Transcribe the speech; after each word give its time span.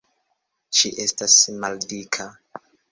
Ŝi 0.79 0.91
estas 1.05 1.39
maldika. 1.63 2.31